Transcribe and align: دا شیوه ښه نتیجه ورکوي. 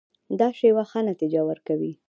دا 0.39 0.47
شیوه 0.57 0.83
ښه 0.91 0.99
نتیجه 1.09 1.41
ورکوي. 1.49 1.93